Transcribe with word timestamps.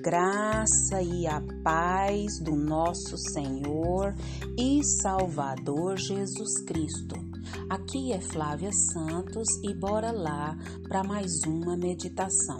graça 0.00 1.02
e 1.02 1.26
a 1.26 1.42
paz 1.62 2.40
do 2.42 2.56
nosso 2.56 3.18
Senhor 3.18 4.14
e 4.58 4.82
Salvador 4.82 5.98
Jesus 5.98 6.62
Cristo. 6.66 7.16
Aqui 7.68 8.12
é 8.12 8.20
Flávia 8.20 8.70
Santos 8.72 9.46
e 9.62 9.74
bora 9.74 10.10
lá 10.10 10.56
para 10.88 11.04
mais 11.04 11.42
uma 11.46 11.76
meditação. 11.76 12.58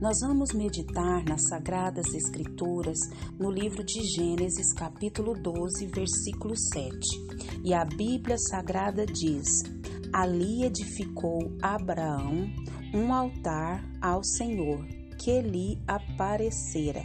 Nós 0.00 0.20
vamos 0.20 0.54
meditar 0.54 1.22
nas 1.26 1.46
Sagradas 1.46 2.06
Escrituras 2.14 2.98
no 3.38 3.50
livro 3.50 3.84
de 3.84 4.02
Gênesis, 4.02 4.72
capítulo 4.72 5.34
12, 5.34 5.86
versículo 5.88 6.56
7. 6.56 7.62
E 7.62 7.74
a 7.74 7.84
Bíblia 7.84 8.38
Sagrada 8.38 9.04
diz: 9.04 9.62
Ali 10.10 10.64
edificou 10.64 11.38
Abraão 11.60 12.50
um 12.94 13.12
altar 13.12 13.84
ao 14.00 14.24
Senhor 14.24 15.01
que 15.22 15.40
lhe 15.40 15.80
aparecera. 15.86 17.04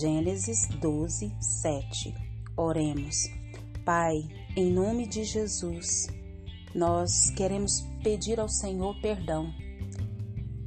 Gênesis 0.00 0.66
12, 0.80 1.30
7. 1.62 2.14
Oremos. 2.56 3.16
Pai, 3.84 4.14
em 4.56 4.72
nome 4.72 5.06
de 5.06 5.24
Jesus, 5.24 6.06
nós 6.74 7.28
queremos 7.36 7.82
pedir 8.02 8.40
ao 8.40 8.48
Senhor 8.48 8.98
perdão. 9.02 9.52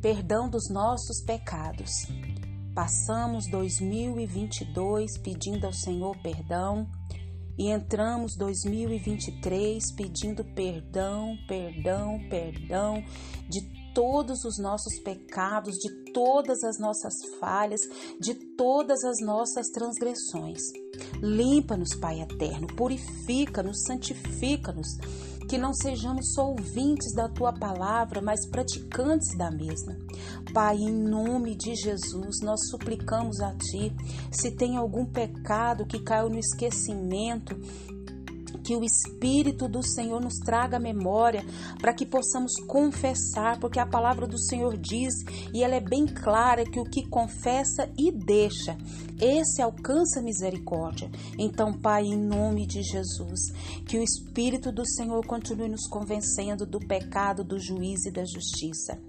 Perdão 0.04 0.48
dos 0.48 0.70
nossos 0.70 1.20
pecados. 1.26 2.06
Passamos 2.76 3.50
2022 3.50 5.18
pedindo 5.18 5.66
ao 5.66 5.74
Senhor 5.74 6.16
perdão 6.22 6.88
e 7.58 7.72
entramos 7.72 8.36
2023 8.36 9.92
pedindo 9.94 10.46
perdão, 10.46 11.36
perdão, 11.48 12.20
perdão 12.30 13.04
de 13.50 13.77
todos 13.98 14.46
os 14.46 14.60
nossos 14.60 15.00
pecados, 15.00 15.74
de 15.80 15.90
todas 16.14 16.64
as 16.64 16.78
nossas 16.78 17.14
falhas, 17.40 17.82
de 18.22 18.36
todas 18.56 19.04
as 19.04 19.18
nossas 19.26 19.70
transgressões. 19.70 20.62
Limpa-nos, 21.20 21.96
Pai 21.96 22.22
eterno, 22.22 22.68
purifica-nos, 22.68 23.82
santifica-nos, 23.88 24.88
que 25.50 25.58
não 25.58 25.74
sejamos 25.74 26.32
só 26.36 26.48
ouvintes 26.48 27.12
da 27.16 27.28
tua 27.28 27.52
palavra, 27.52 28.22
mas 28.22 28.48
praticantes 28.48 29.36
da 29.36 29.50
mesma. 29.50 29.98
Pai, 30.54 30.76
em 30.76 30.94
nome 30.94 31.56
de 31.56 31.74
Jesus, 31.74 32.40
nós 32.44 32.70
suplicamos 32.70 33.40
a 33.40 33.52
ti, 33.56 33.92
se 34.32 34.52
tem 34.52 34.78
algum 34.78 35.08
pecado 35.08 35.88
que 35.88 36.04
caiu 36.04 36.30
no 36.30 36.38
esquecimento, 36.38 37.60
que 38.68 38.76
o 38.76 38.84
Espírito 38.84 39.70
do 39.70 39.82
Senhor 39.82 40.20
nos 40.20 40.40
traga 40.40 40.78
memória 40.78 41.42
para 41.80 41.94
que 41.94 42.06
possamos 42.06 42.52
confessar, 42.68 43.58
porque 43.62 43.80
a 43.80 43.88
palavra 43.88 44.28
do 44.28 44.38
Senhor 44.38 44.76
diz 44.76 45.14
e 45.54 45.64
ela 45.64 45.76
é 45.76 45.80
bem 45.80 46.06
clara 46.06 46.66
que 46.66 46.78
o 46.78 46.84
que 46.84 47.08
confessa 47.08 47.90
e 47.98 48.12
deixa, 48.12 48.78
esse 49.22 49.62
alcança 49.62 50.22
misericórdia. 50.22 51.10
Então, 51.40 51.72
Pai, 51.72 52.04
em 52.04 52.18
nome 52.18 52.68
de 52.68 52.84
Jesus, 52.84 53.54
que 53.88 53.98
o 53.98 54.04
Espírito 54.04 54.70
do 54.70 54.86
Senhor 54.86 55.26
continue 55.26 55.70
nos 55.70 55.88
convencendo 55.88 56.66
do 56.66 56.80
pecado, 56.80 57.46
do 57.46 57.58
juízo 57.58 58.10
e 58.10 58.12
da 58.12 58.26
justiça. 58.26 59.00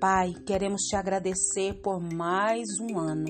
Pai, 0.00 0.32
queremos 0.46 0.80
te 0.84 0.96
agradecer 0.96 1.74
por 1.82 2.00
mais 2.00 2.66
um 2.80 2.98
ano. 2.98 3.26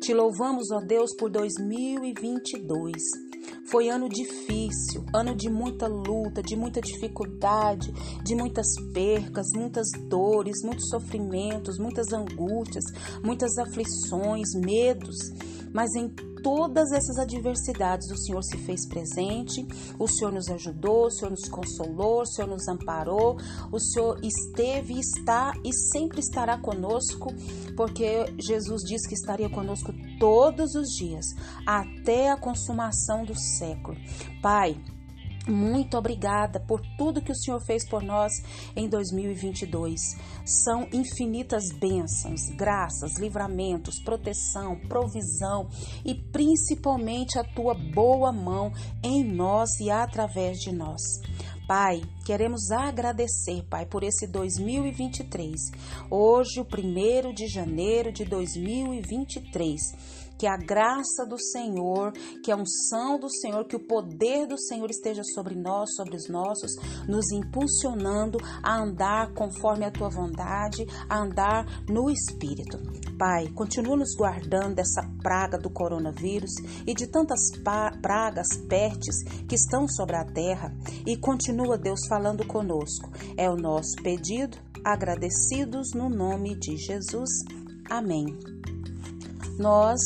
Te 0.00 0.14
louvamos, 0.14 0.70
ó 0.70 0.80
Deus, 0.80 1.14
por 1.18 1.30
2022. 1.30 3.37
Foi 3.70 3.88
ano 3.88 4.08
difícil, 4.08 5.04
ano 5.14 5.34
de 5.34 5.50
muita 5.50 5.86
luta, 5.86 6.42
de 6.42 6.56
muita 6.56 6.80
dificuldade, 6.80 7.92
de 8.24 8.34
muitas 8.34 8.66
percas, 8.92 9.46
muitas 9.54 9.88
dores, 10.08 10.62
muitos 10.64 10.88
sofrimentos, 10.88 11.78
muitas 11.78 12.12
angústias, 12.12 12.84
muitas 13.22 13.56
aflições, 13.58 14.48
medos. 14.54 15.16
Mas 15.72 15.94
em 15.94 16.08
todas 16.42 16.92
essas 16.92 17.18
adversidades, 17.18 18.10
o 18.10 18.16
Senhor 18.16 18.42
se 18.42 18.56
fez 18.58 18.86
presente, 18.86 19.66
o 19.98 20.06
Senhor 20.06 20.32
nos 20.32 20.48
ajudou, 20.48 21.06
o 21.06 21.10
Senhor 21.10 21.30
nos 21.30 21.48
consolou, 21.48 22.22
o 22.22 22.26
Senhor 22.26 22.48
nos 22.48 22.66
amparou, 22.68 23.36
o 23.70 23.78
Senhor 23.78 24.18
esteve, 24.22 24.98
está 24.98 25.52
e 25.64 25.72
sempre 25.92 26.20
estará 26.20 26.58
conosco, 26.58 27.32
porque 27.76 28.24
Jesus 28.38 28.82
disse 28.82 29.08
que 29.08 29.14
estaria 29.14 29.50
conosco 29.50 29.92
todos 30.18 30.74
os 30.74 30.88
dias, 30.88 31.26
até 31.66 32.30
a 32.30 32.36
consumação 32.36 33.24
do 33.24 33.34
século. 33.34 33.96
Pai, 34.42 34.76
muito 35.48 35.96
obrigada 35.96 36.60
por 36.60 36.82
tudo 36.98 37.22
que 37.22 37.32
o 37.32 37.34
Senhor 37.34 37.58
fez 37.60 37.88
por 37.88 38.02
nós 38.02 38.32
em 38.76 38.86
2022. 38.86 39.98
São 40.44 40.86
infinitas 40.92 41.72
bênçãos, 41.72 42.50
graças, 42.50 43.18
livramentos, 43.18 43.98
proteção, 43.98 44.78
provisão 44.88 45.66
e 46.04 46.14
principalmente 46.14 47.38
a 47.38 47.44
tua 47.44 47.72
boa 47.72 48.30
mão 48.30 48.70
em 49.02 49.24
nós 49.24 49.70
e 49.80 49.90
através 49.90 50.58
de 50.58 50.70
nós. 50.70 51.00
Pai, 51.68 52.00
queremos 52.24 52.70
agradecer, 52.70 53.62
Pai, 53.68 53.84
por 53.84 54.02
esse 54.02 54.26
2023. 54.26 55.70
Hoje, 56.10 56.60
o 56.60 56.64
primeiro 56.64 57.30
de 57.34 57.46
janeiro 57.46 58.10
de 58.10 58.24
2023 58.24 59.78
que 60.38 60.46
a 60.46 60.56
graça 60.56 61.26
do 61.26 61.38
Senhor, 61.38 62.12
que 62.42 62.52
a 62.52 62.56
unção 62.56 63.18
do 63.18 63.28
Senhor, 63.28 63.66
que 63.66 63.76
o 63.76 63.86
poder 63.86 64.46
do 64.46 64.58
Senhor 64.58 64.88
esteja 64.88 65.22
sobre 65.34 65.54
nós, 65.54 65.94
sobre 65.96 66.16
os 66.16 66.28
nossos, 66.28 66.70
nos 67.08 67.30
impulsionando 67.32 68.38
a 68.62 68.80
andar 68.80 69.32
conforme 69.34 69.84
a 69.84 69.90
tua 69.90 70.08
vontade, 70.08 70.86
a 71.08 71.18
andar 71.18 71.66
no 71.88 72.08
Espírito. 72.08 72.78
Pai, 73.18 73.48
continua 73.48 73.96
nos 73.96 74.14
guardando 74.16 74.76
dessa 74.76 75.02
praga 75.20 75.58
do 75.58 75.68
coronavírus 75.68 76.52
e 76.86 76.94
de 76.94 77.08
tantas 77.08 77.40
pragas, 78.00 78.46
pestes 78.68 79.24
que 79.48 79.56
estão 79.56 79.88
sobre 79.88 80.16
a 80.16 80.24
terra 80.24 80.72
e 81.04 81.16
continua, 81.16 81.76
Deus, 81.76 82.06
falando 82.08 82.46
conosco. 82.46 83.10
É 83.36 83.50
o 83.50 83.56
nosso 83.56 83.96
pedido, 84.02 84.56
agradecidos 84.84 85.92
no 85.94 86.08
nome 86.08 86.54
de 86.56 86.76
Jesus. 86.76 87.30
Amém. 87.90 88.26
Nós 89.56 90.00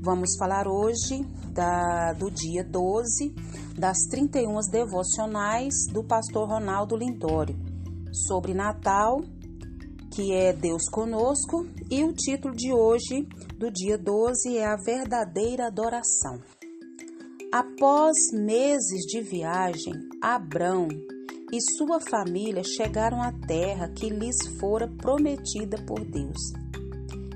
vamos 0.00 0.36
falar 0.38 0.66
hoje 0.66 1.22
da, 1.52 2.12
do 2.14 2.30
dia 2.30 2.64
12 2.64 3.34
das 3.76 3.98
31 4.10 4.58
devocionais 4.70 5.74
do 5.92 6.02
pastor 6.02 6.48
Ronaldo 6.48 6.96
Lindório 6.96 7.56
sobre 8.26 8.54
Natal, 8.54 9.20
que 10.14 10.32
é 10.32 10.52
Deus 10.52 10.88
conosco, 10.88 11.66
e 11.90 12.04
o 12.04 12.12
título 12.12 12.54
de 12.54 12.72
hoje, 12.72 13.26
do 13.58 13.70
dia 13.70 13.98
12, 13.98 14.56
é 14.56 14.64
A 14.64 14.76
Verdadeira 14.76 15.66
Adoração. 15.66 16.40
Após 17.52 18.16
meses 18.32 19.02
de 19.06 19.20
viagem, 19.20 19.92
Abrão 20.22 20.88
e 21.52 21.60
sua 21.76 22.00
família 22.00 22.62
chegaram 22.64 23.22
à 23.22 23.32
terra 23.32 23.88
que 23.88 24.08
lhes 24.08 24.36
fora 24.58 24.88
prometida 24.88 25.76
por 25.84 26.04
Deus. 26.04 26.63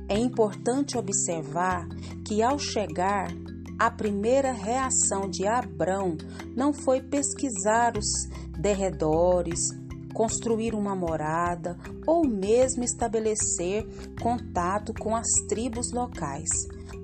É 0.08 0.19
importante 0.19 0.96
observar 0.96 1.86
que, 2.24 2.42
ao 2.42 2.58
chegar, 2.58 3.30
a 3.78 3.91
primeira 3.91 4.52
reação 4.52 5.28
de 5.28 5.46
Abrão 5.46 6.16
não 6.56 6.72
foi 6.72 7.00
pesquisar 7.00 7.96
os 7.96 8.06
derredores, 8.58 9.60
construir 10.14 10.74
uma 10.74 10.96
morada 10.96 11.78
ou 12.06 12.26
mesmo 12.26 12.82
estabelecer 12.82 13.86
contato 14.20 14.92
com 14.94 15.14
as 15.14 15.28
tribos 15.48 15.92
locais, 15.92 16.48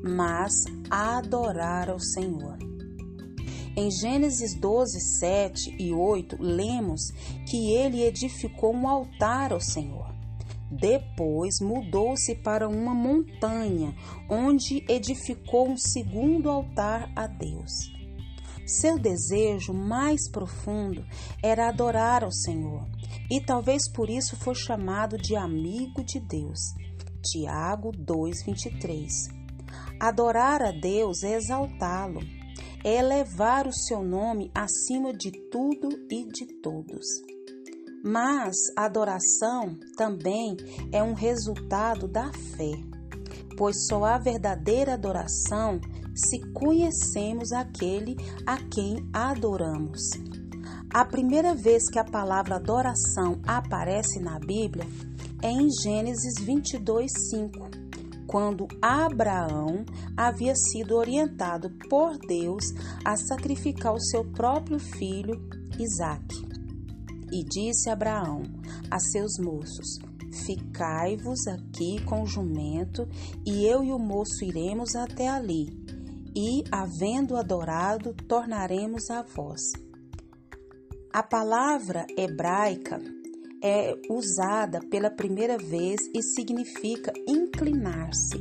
mas 0.03 0.53
adorar 0.91 1.91
ao 1.91 2.01
Senhor. 2.01 2.59
Em 3.77 3.91
Gênesis 3.91 4.55
12, 4.59 5.01
7 5.19 5.77
e 5.79 5.93
8, 5.93 6.37
lemos 6.41 7.11
que 7.49 7.73
ele 7.73 8.03
edificou 8.03 8.73
um 8.73 8.89
altar 8.89 9.53
ao 9.53 9.61
Senhor. 9.61 10.14
Depois 10.71 11.61
mudou-se 11.61 12.35
para 12.37 12.69
uma 12.69 12.95
montanha, 12.95 13.95
onde 14.29 14.85
edificou 14.89 15.69
um 15.69 15.77
segundo 15.77 16.51
altar 16.51 17.11
a 17.15 17.27
Deus. 17.27 17.93
Seu 18.67 18.99
desejo 18.99 19.75
mais 19.75 20.31
profundo 20.31 21.05
era 21.43 21.69
adorar 21.69 22.25
ao 22.25 22.33
Senhor, 22.33 22.89
e 23.31 23.41
talvez 23.41 23.91
por 23.93 24.09
isso 24.09 24.37
foi 24.37 24.55
chamado 24.55 25.19
de 25.19 25.37
amigo 25.37 26.03
de 26.03 26.19
Deus. 26.19 26.61
Tiago 27.23 27.93
2:23. 27.93 29.29
Adorar 30.01 30.63
a 30.63 30.73
Deus 30.73 31.23
é 31.23 31.35
exaltá-lo, 31.35 32.21
é 32.83 32.97
elevar 32.97 33.67
o 33.67 33.73
seu 33.73 34.03
nome 34.03 34.51
acima 34.55 35.13
de 35.13 35.31
tudo 35.51 35.89
e 36.11 36.27
de 36.27 36.47
todos. 36.61 37.34
Mas 38.07 38.55
a 38.77 38.85
adoração 38.85 39.79
também 39.97 40.59
é 40.93 41.03
um 41.03 41.15
resultado 41.15 42.07
da 42.07 42.31
fé, 42.55 42.79
pois 43.57 43.87
só 43.87 44.05
a 44.05 44.19
verdadeira 44.19 44.93
adoração 44.93 45.81
se 46.15 46.39
conhecemos 46.53 47.51
aquele 47.51 48.15
a 48.47 48.59
quem 48.59 49.09
adoramos. 49.11 50.03
A 50.93 51.03
primeira 51.07 51.55
vez 51.55 51.89
que 51.91 51.99
a 51.99 52.05
palavra 52.05 52.57
adoração 52.57 53.41
aparece 53.47 54.21
na 54.21 54.39
Bíblia 54.39 54.87
é 55.43 55.49
em 55.49 55.71
Gênesis 55.83 56.35
22, 56.45 57.11
5, 57.31 57.71
quando 58.27 58.69
Abraão 58.83 59.83
havia 60.15 60.55
sido 60.55 60.95
orientado 60.95 61.71
por 61.89 62.19
Deus 62.19 62.67
a 63.03 63.17
sacrificar 63.17 63.95
o 63.95 64.01
seu 64.01 64.25
próprio 64.31 64.79
filho 64.79 65.41
Isaque. 65.79 66.54
E 67.33 67.45
disse 67.45 67.91
Abraão 67.91 68.43
a 68.91 68.99
seus 68.99 69.39
moços: 69.39 69.99
Ficai-vos 70.47 71.47
aqui 71.47 72.03
com 72.05 72.23
o 72.23 72.27
jumento, 72.27 73.09
e 73.47 73.67
eu 73.67 73.83
e 73.85 73.93
o 73.93 73.99
moço 73.99 74.45
iremos 74.45 74.95
até 74.95 75.29
ali, 75.29 75.69
e, 76.35 76.65
havendo 76.71 77.37
adorado, 77.37 78.15
tornaremos 78.29 79.09
a 79.11 79.23
vós. 79.23 79.63
A 81.13 81.23
palavra 81.23 82.05
hebraica 82.19 83.01
é 83.63 83.95
usada 84.11 84.81
pela 84.91 85.11
primeira 85.11 85.57
vez 85.57 86.01
e 86.13 86.23
significa 86.23 87.13
inclinar-se, 87.27 88.39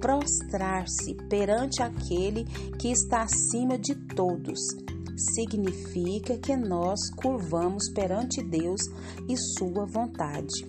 prostrar-se 0.00 1.14
perante 1.30 1.82
aquele 1.82 2.44
que 2.78 2.90
está 2.90 3.22
acima 3.22 3.78
de 3.78 3.94
todos. 3.94 4.58
Significa 5.16 6.36
que 6.36 6.54
nós 6.56 7.00
curvamos 7.16 7.88
perante 7.90 8.42
Deus 8.42 8.82
e 9.28 9.36
Sua 9.36 9.86
vontade. 9.86 10.68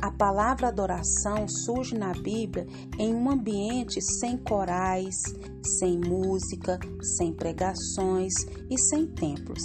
A 0.00 0.10
palavra 0.10 0.68
adoração 0.68 1.48
surge 1.48 1.96
na 1.96 2.12
Bíblia 2.12 2.66
em 2.98 3.14
um 3.14 3.30
ambiente 3.30 4.00
sem 4.02 4.36
corais, 4.36 5.14
sem 5.78 5.98
música, 5.98 6.78
sem 7.16 7.32
pregações 7.32 8.34
e 8.70 8.78
sem 8.78 9.06
templos. 9.06 9.62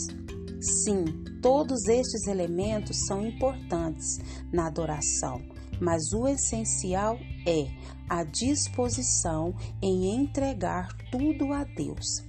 Sim, 0.62 1.06
todos 1.42 1.88
estes 1.88 2.28
elementos 2.28 3.06
são 3.06 3.26
importantes 3.26 4.20
na 4.52 4.68
adoração, 4.68 5.42
mas 5.82 6.14
o 6.14 6.28
essencial 6.28 7.18
é 7.46 7.68
a 8.10 8.24
disposição 8.24 9.54
em 9.82 10.16
entregar 10.16 10.88
tudo 11.12 11.52
a 11.54 11.64
Deus. 11.64 12.29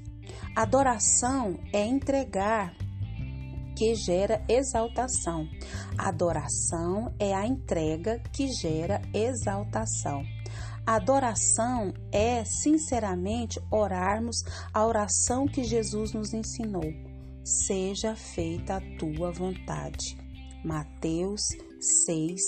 Adoração 0.55 1.59
é 1.73 1.85
entregar 1.85 2.75
que 3.77 3.95
gera 3.95 4.45
exaltação. 4.49 5.49
Adoração 5.97 7.15
é 7.19 7.35
a 7.35 7.47
entrega 7.47 8.21
que 8.33 8.49
gera 8.53 9.01
exaltação. 9.15 10.23
Adoração 10.87 11.93
é, 12.11 12.45
sinceramente, 12.45 13.61
orarmos 13.71 14.43
a 14.73 14.85
oração 14.85 15.47
que 15.47 15.65
Jesus 15.65 16.13
nos 16.13 16.35
ensinou 16.35 16.93
seja 17.45 18.15
feita 18.15 18.77
a 18.77 18.81
tua 18.99 19.31
vontade. 19.31 20.17
Mateus 20.65 21.43
6, 22.07 22.41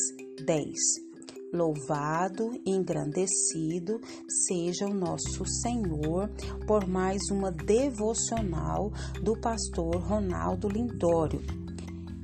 10. 0.44 1.11
Louvado 1.52 2.58
e 2.64 2.70
engrandecido 2.70 4.00
seja 4.46 4.86
o 4.86 4.94
nosso 4.94 5.44
Senhor 5.44 6.30
por 6.66 6.88
mais 6.88 7.20
uma 7.30 7.52
devocional 7.52 8.90
do 9.22 9.38
pastor 9.38 9.96
Ronaldo 9.96 10.66
Lindório. 10.66 11.42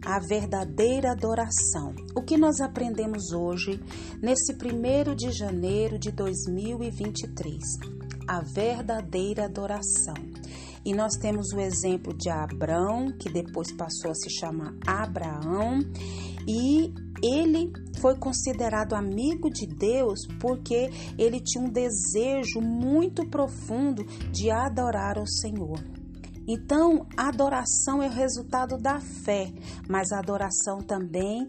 A 0.03 0.19
verdadeira 0.19 1.13
adoração. 1.13 1.95
O 2.17 2.23
que 2.23 2.39
nós 2.39 2.59
aprendemos 2.63 3.31
hoje, 3.33 3.79
nesse 4.23 4.55
primeiro 4.57 5.15
de 5.15 5.31
janeiro 5.31 5.99
de 5.99 6.11
2023? 6.11 7.59
A 8.27 8.41
verdadeira 8.41 9.45
adoração. 9.45 10.17
E 10.87 10.95
nós 10.95 11.13
temos 11.21 11.53
o 11.53 11.61
exemplo 11.61 12.17
de 12.17 12.31
Abrão, 12.31 13.13
que 13.19 13.31
depois 13.31 13.71
passou 13.73 14.11
a 14.11 14.15
se 14.15 14.31
chamar 14.31 14.75
Abraão, 14.87 15.81
e 16.47 16.95
ele 17.23 17.71
foi 18.01 18.17
considerado 18.17 18.95
amigo 18.95 19.51
de 19.51 19.67
Deus 19.67 20.27
porque 20.41 20.91
ele 21.17 21.41
tinha 21.41 21.65
um 21.65 21.71
desejo 21.71 22.61
muito 22.61 23.29
profundo 23.29 24.05
de 24.33 24.51
adorar 24.51 25.19
o 25.19 25.27
Senhor. 25.27 25.79
Então, 26.51 27.07
a 27.15 27.29
adoração 27.29 28.03
é 28.03 28.07
o 28.07 28.11
resultado 28.11 28.79
da 28.79 28.99
fé, 28.99 29.53
mas 29.87 30.11
a 30.11 30.19
adoração 30.19 30.79
também 30.79 31.47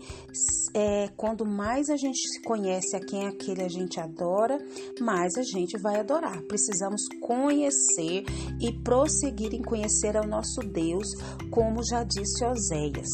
é 0.75 1.07
quando 1.15 1.45
mais 1.45 1.89
a 1.89 1.95
gente 1.95 2.19
se 2.19 2.41
conhece 2.41 2.97
a 2.97 2.99
quem 2.99 3.23
é 3.23 3.29
aquele 3.29 3.63
a 3.63 3.69
gente 3.69 3.97
adora, 3.97 4.57
mais 4.99 5.37
a 5.37 5.41
gente 5.41 5.81
vai 5.81 6.01
adorar. 6.01 6.41
Precisamos 6.49 7.01
conhecer 7.21 8.25
e 8.59 8.73
prosseguir 8.83 9.53
em 9.53 9.61
conhecer 9.61 10.17
ao 10.17 10.27
nosso 10.27 10.59
Deus, 10.59 11.07
como 11.49 11.81
já 11.89 12.03
disse 12.03 12.43
Oséias. 12.43 13.07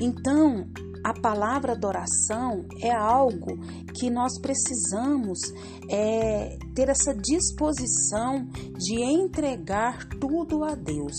Então, 0.00 0.68
a 1.06 1.14
palavra 1.14 1.70
adoração 1.70 2.66
é 2.82 2.90
algo 2.90 3.56
que 3.94 4.10
nós 4.10 4.40
precisamos 4.40 5.38
é, 5.88 6.58
ter 6.74 6.88
essa 6.88 7.14
disposição 7.14 8.44
de 8.76 9.00
entregar 9.00 10.04
tudo 10.20 10.64
a 10.64 10.74
Deus. 10.74 11.14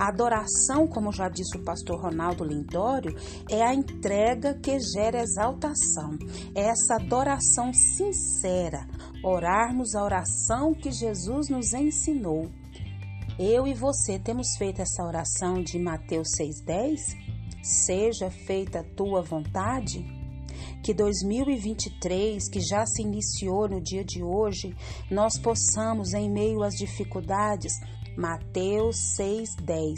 A 0.00 0.08
adoração, 0.08 0.86
como 0.86 1.12
já 1.12 1.28
disse 1.28 1.58
o 1.58 1.62
pastor 1.62 2.00
Ronaldo 2.00 2.44
Lindório, 2.44 3.14
é 3.50 3.62
a 3.62 3.74
entrega 3.74 4.54
que 4.54 4.80
gera 4.80 5.20
exaltação. 5.20 6.16
É 6.54 6.68
essa 6.70 6.94
adoração 6.94 7.74
sincera, 7.74 8.88
orarmos 9.22 9.94
a 9.94 10.02
oração 10.02 10.72
que 10.72 10.90
Jesus 10.90 11.50
nos 11.50 11.74
ensinou. 11.74 12.48
Eu 13.38 13.66
e 13.66 13.74
você 13.74 14.18
temos 14.18 14.56
feito 14.56 14.80
essa 14.80 15.04
oração 15.04 15.62
de 15.62 15.78
Mateus 15.78 16.28
6,10? 16.40 17.25
Seja 17.66 18.30
feita 18.30 18.80
a 18.80 18.84
tua 18.84 19.22
vontade? 19.22 20.04
Que 20.84 20.94
2023, 20.94 22.48
que 22.48 22.60
já 22.60 22.86
se 22.86 23.02
iniciou 23.02 23.68
no 23.68 23.80
dia 23.80 24.04
de 24.04 24.22
hoje, 24.22 24.74
nós 25.10 25.36
possamos, 25.36 26.14
em 26.14 26.30
meio 26.30 26.62
às 26.62 26.74
dificuldades, 26.74 27.72
Mateus 28.16 28.96
6,10, 29.18 29.94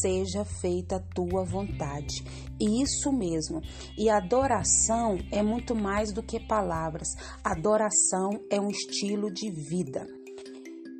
seja 0.00 0.44
feita 0.44 0.96
a 0.96 1.00
tua 1.00 1.44
vontade. 1.44 2.24
Isso 2.58 3.12
mesmo. 3.12 3.60
E 3.98 4.08
adoração 4.08 5.18
é 5.30 5.42
muito 5.42 5.74
mais 5.74 6.10
do 6.10 6.22
que 6.22 6.40
palavras. 6.40 7.08
Adoração 7.44 8.30
é 8.50 8.58
um 8.58 8.70
estilo 8.70 9.30
de 9.30 9.50
vida 9.50 10.06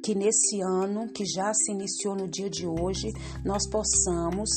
que 0.05 0.15
nesse 0.15 0.61
ano 0.61 1.11
que 1.11 1.25
já 1.25 1.51
se 1.55 1.73
iniciou 1.73 2.15
no 2.15 2.29
dia 2.29 2.51
de 2.51 2.67
hoje, 2.67 3.11
nós 3.43 3.67
possamos 3.71 4.51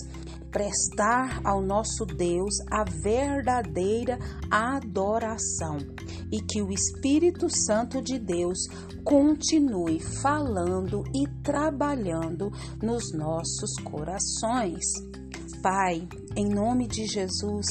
prestar 0.51 1.41
ao 1.43 1.61
nosso 1.61 2.05
Deus 2.05 2.55
a 2.71 2.83
verdadeira 2.83 4.17
adoração 4.49 5.77
e 6.31 6.41
que 6.41 6.61
o 6.61 6.71
Espírito 6.71 7.47
Santo 7.49 8.01
de 8.01 8.19
Deus 8.19 8.59
continue 9.03 9.99
falando 10.21 11.03
e 11.15 11.27
trabalhando 11.41 12.51
nos 12.81 13.13
nossos 13.13 13.73
corações. 13.83 14.83
Pai, 15.61 16.07
em 16.35 16.47
nome 16.47 16.87
de 16.87 17.05
Jesus, 17.05 17.65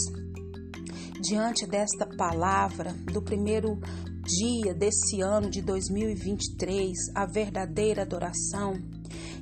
diante 1.20 1.66
desta 1.66 2.06
palavra 2.16 2.92
do 3.12 3.22
primeiro 3.22 3.78
dia 4.22 4.74
desse 4.74 5.20
ano 5.20 5.48
de 5.48 5.62
2023, 5.62 6.92
a 7.14 7.26
verdadeira 7.26 8.02
adoração, 8.02 8.74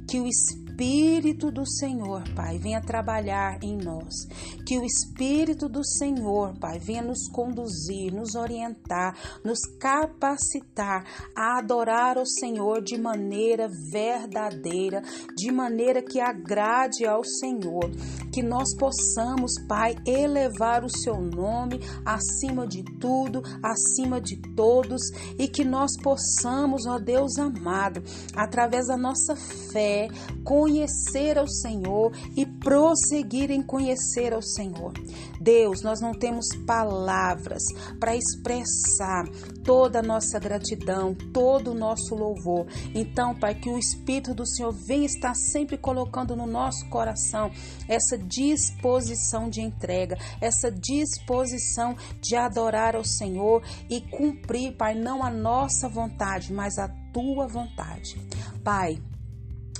que 0.08 0.20
o 0.20 0.26
Espírito 0.26 0.63
Espírito 0.74 1.52
do 1.52 1.64
Senhor, 1.64 2.24
Pai, 2.34 2.58
venha 2.58 2.80
trabalhar 2.80 3.62
em 3.62 3.76
nós. 3.76 4.26
Que 4.66 4.76
o 4.76 4.84
Espírito 4.84 5.68
do 5.68 5.84
Senhor, 5.84 6.58
Pai, 6.58 6.80
venha 6.80 7.02
nos 7.02 7.28
conduzir, 7.28 8.12
nos 8.12 8.34
orientar, 8.34 9.16
nos 9.44 9.60
capacitar 9.78 11.04
a 11.36 11.58
adorar 11.58 12.18
o 12.18 12.26
Senhor 12.26 12.82
de 12.82 12.98
maneira 12.98 13.68
verdadeira, 13.92 15.00
de 15.36 15.52
maneira 15.52 16.02
que 16.02 16.18
agrade 16.18 17.06
ao 17.06 17.22
Senhor. 17.22 17.88
Que 18.32 18.42
nós 18.42 18.74
possamos, 18.76 19.52
Pai, 19.68 19.94
elevar 20.04 20.84
o 20.84 20.90
seu 20.90 21.20
nome 21.20 21.78
acima 22.04 22.66
de 22.66 22.82
tudo, 22.98 23.42
acima 23.62 24.20
de 24.20 24.36
todos 24.56 25.02
e 25.38 25.46
que 25.46 25.64
nós 25.64 25.92
possamos, 26.02 26.84
ó 26.84 26.98
Deus 26.98 27.38
amado, 27.38 28.02
através 28.34 28.88
da 28.88 28.96
nossa 28.96 29.36
fé, 29.72 30.08
com 30.42 30.63
conhecer 30.64 31.36
ao 31.36 31.46
Senhor 31.46 32.10
e 32.34 32.46
prosseguir 32.46 33.50
em 33.50 33.62
conhecer 33.62 34.32
ao 34.32 34.40
Senhor. 34.40 34.94
Deus, 35.38 35.82
nós 35.82 36.00
não 36.00 36.14
temos 36.14 36.46
palavras 36.66 37.62
para 38.00 38.16
expressar 38.16 39.26
toda 39.62 39.98
a 39.98 40.02
nossa 40.02 40.38
gratidão, 40.38 41.14
todo 41.34 41.72
o 41.72 41.74
nosso 41.74 42.14
louvor. 42.14 42.66
Então, 42.94 43.34
Pai, 43.34 43.54
que 43.54 43.68
o 43.68 43.76
Espírito 43.76 44.32
do 44.32 44.46
Senhor 44.46 44.72
venha 44.72 45.04
estar 45.04 45.34
sempre 45.34 45.76
colocando 45.76 46.34
no 46.34 46.46
nosso 46.46 46.88
coração 46.88 47.50
essa 47.86 48.16
disposição 48.16 49.50
de 49.50 49.60
entrega, 49.60 50.16
essa 50.40 50.70
disposição 50.70 51.94
de 52.22 52.36
adorar 52.36 52.96
ao 52.96 53.04
Senhor 53.04 53.62
e 53.90 54.00
cumprir, 54.00 54.74
Pai, 54.78 54.94
não 54.94 55.22
a 55.22 55.30
nossa 55.30 55.90
vontade, 55.90 56.54
mas 56.54 56.78
a 56.78 56.88
tua 57.12 57.46
vontade. 57.46 58.18
Pai, 58.64 58.98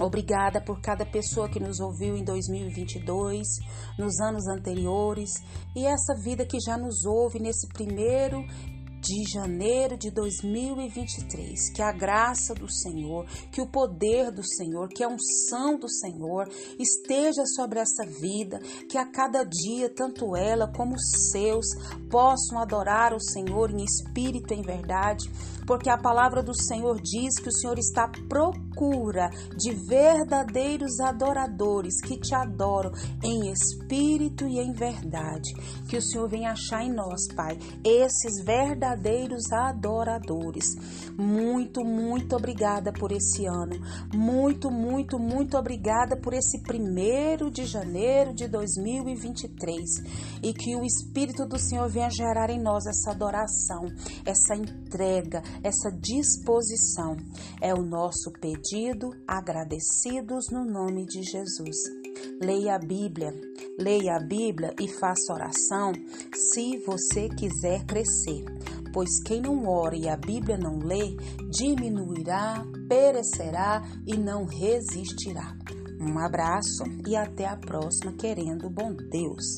Obrigada 0.01 0.61
por 0.61 0.81
cada 0.81 1.07
pessoa 1.07 1.49
que 1.49 1.61
nos 1.61 1.79
ouviu 1.79 2.17
em 2.17 2.25
2022, 2.25 3.47
nos 3.97 4.21
anos 4.21 4.49
anteriores 4.49 5.31
e 5.75 5.87
essa 5.87 6.15
vida 6.17 6.45
que 6.45 6.59
já 6.59 6.77
nos 6.77 7.05
ouve 7.05 7.39
nesse 7.39 7.69
primeiro 7.69 8.45
de 9.05 9.23
janeiro 9.31 9.99
de 9.99 10.11
2023. 10.11 11.71
Que 11.75 11.83
a 11.83 11.93
graça 11.93 12.55
do 12.55 12.71
Senhor, 12.73 13.27
que 13.53 13.61
o 13.61 13.71
poder 13.71 14.33
do 14.33 14.43
Senhor, 14.43 14.89
que 14.89 15.05
a 15.05 15.09
unção 15.09 15.79
do 15.79 15.89
Senhor 15.89 16.49
esteja 16.79 17.45
sobre 17.55 17.79
essa 17.79 18.05
vida, 18.07 18.59
que 18.89 18.97
a 18.97 19.05
cada 19.05 19.45
dia, 19.45 19.91
tanto 19.95 20.35
ela 20.35 20.73
como 20.73 20.95
os 20.95 21.31
seus 21.31 21.67
possam 22.11 22.59
adorar 22.59 23.13
o 23.13 23.21
Senhor 23.21 23.71
em 23.71 23.85
espírito 23.85 24.55
e 24.55 24.57
em 24.57 24.63
verdade, 24.63 25.31
porque 25.67 25.91
a 25.91 25.99
palavra 25.99 26.43
do 26.43 26.55
Senhor 26.55 27.01
diz 27.01 27.35
que 27.41 27.49
o 27.49 27.53
Senhor 27.53 27.79
está 27.79 28.05
à 28.05 28.13
procura 28.29 29.31
de 29.57 29.73
verdadeiros 29.87 31.01
adoradores 31.01 32.01
que 32.01 32.19
te 32.19 32.35
adoram 32.35 32.91
em 33.23 33.51
espírito 33.53 34.47
e 34.47 34.59
em 34.59 34.73
verdade. 34.73 35.53
Que 35.89 35.97
o 35.97 36.03
Senhor 36.03 36.29
venha 36.29 36.53
achar 36.53 36.83
em 36.83 36.93
nós, 36.93 37.27
Pai, 37.35 37.59
esses 37.85 38.45
verdadeiros 38.45 39.51
adoradores. 39.53 40.67
Muito, 41.17 41.85
muito 41.85 42.37
obrigada 42.37 42.93
por 42.93 43.13
esse 43.13 43.47
ano. 43.47 43.77
Muito, 44.13 44.71
muito, 44.71 45.19
muito 45.19 45.57
obrigada 45.57 46.17
por 46.17 46.35
esse 46.35 46.63
primeiro 46.63 47.51
de 47.51 47.65
janeiro 47.65 48.35
de 48.35 48.49
2023. 48.49 49.85
E 50.43 50.53
que 50.53 50.77
o 50.77 50.85
Espírito 50.85 51.47
do 51.47 51.59
Senhor 51.59 51.89
venha 51.89 52.11
gerar 52.11 52.51
em 52.51 52.61
nós 52.61 52.87
essa 52.87 53.13
adoração, 53.13 53.85
essa 54.25 54.55
entrega, 54.57 55.43
essa 55.63 55.91
disposição. 55.91 57.17
É 57.61 57.75
o 57.75 57.83
nosso 57.83 58.33
pedido, 58.41 59.11
agradecidos 59.27 60.47
no 60.51 60.65
nome 60.65 61.07
de 61.07 61.23
Jesus. 61.23 61.77
Leia 62.41 62.77
a 62.77 62.79
Bíblia, 62.79 63.33
leia 63.79 64.17
a 64.17 64.21
Bíblia 64.21 64.75
e 64.81 64.89
faça 64.89 65.33
oração 65.33 65.93
se 66.35 66.79
você 66.87 67.29
quiser 67.29 67.85
crescer. 67.85 68.45
Pois 68.93 69.21
quem 69.25 69.41
não 69.41 69.67
ora 69.67 69.97
e 69.97 70.09
a 70.09 70.17
Bíblia 70.17 70.57
não 70.57 70.79
lê, 70.79 71.17
diminuirá, 71.51 72.65
perecerá 72.89 73.83
e 74.07 74.17
não 74.17 74.45
resistirá. 74.45 75.57
Um 76.01 76.19
abraço 76.19 76.85
e 77.07 77.17
até 77.17 77.47
a 77.47 77.57
próxima, 77.57 78.13
querendo 78.13 78.71
bom 78.71 78.93
Deus. 78.95 79.57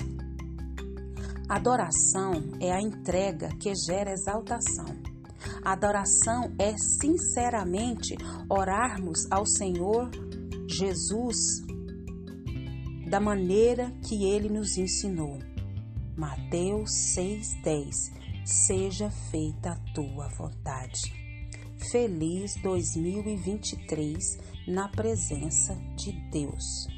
Adoração 1.49 2.33
é 2.61 2.73
a 2.73 2.81
entrega 2.81 3.49
que 3.61 3.73
gera 3.75 4.13
exaltação. 4.13 5.16
Adoração 5.65 6.55
é 6.59 6.77
sinceramente 6.77 8.17
orarmos 8.49 9.27
ao 9.31 9.45
Senhor 9.47 10.11
Jesus 10.69 11.37
da 13.09 13.21
maneira 13.21 13.93
que 14.07 14.25
ele 14.25 14.49
nos 14.49 14.77
ensinou. 14.77 15.39
Mateus 16.17 16.91
6:10 17.15 18.13
Seja 18.45 19.11
feita 19.31 19.71
a 19.71 19.93
tua 19.93 20.29
vontade. 20.29 21.13
Feliz 21.91 22.55
2023 22.63 24.39
na 24.69 24.89
presença 24.89 25.75
de 25.97 26.13
Deus. 26.31 26.96